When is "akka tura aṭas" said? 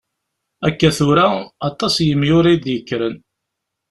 0.67-1.95